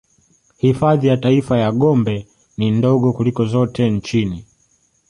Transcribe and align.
Hifadhi 0.57 1.07
ya 1.07 1.17
Taifa 1.17 1.57
ya 1.57 1.71
Gombe 1.71 2.27
ni 2.57 2.71
ndogo 2.71 3.13
kuliko 3.13 3.45
zote 3.45 3.89
nchini 3.89 4.45